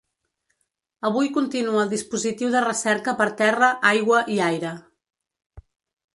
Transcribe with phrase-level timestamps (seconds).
[1.09, 4.75] Avui continua el dispositiu de recerca per terra, aigua i aire.